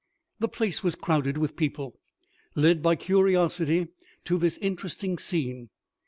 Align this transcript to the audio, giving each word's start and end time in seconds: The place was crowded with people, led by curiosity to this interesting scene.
The 0.39 0.47
place 0.47 0.81
was 0.81 0.95
crowded 0.95 1.37
with 1.37 1.55
people, 1.55 1.99
led 2.55 2.81
by 2.81 2.95
curiosity 2.95 3.89
to 4.25 4.39
this 4.39 4.57
interesting 4.57 5.19
scene. 5.19 5.69